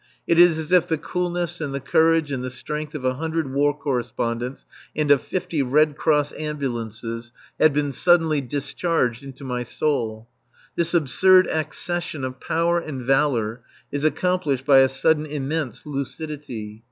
It 0.25 0.39
is 0.39 0.57
as 0.57 0.71
if 0.71 0.87
the 0.87 0.97
coolness 0.97 1.61
and 1.61 1.75
the 1.75 1.79
courage 1.79 2.31
and 2.31 2.43
the 2.43 2.49
strength 2.49 2.95
of 2.95 3.05
a 3.05 3.13
hundred 3.13 3.53
War 3.53 3.71
Correspondents 3.77 4.65
and 4.95 5.11
of 5.11 5.21
fifty 5.21 5.61
Red 5.61 5.95
Cross 5.95 6.33
Ambulances 6.33 7.31
had 7.59 7.71
been 7.71 7.93
suddenly 7.93 8.41
discharged 8.41 9.23
into 9.23 9.43
my 9.43 9.61
soul. 9.61 10.27
This 10.75 10.95
absurd 10.95 11.45
accession 11.45 12.23
of 12.23 12.39
power 12.39 12.79
and 12.79 13.03
valour 13.05 13.61
is 13.91 14.03
accompanied 14.03 14.65
by 14.65 14.79
a 14.79 14.89
sudden 14.89 15.27
immense 15.27 15.85
lucidity. 15.85 16.79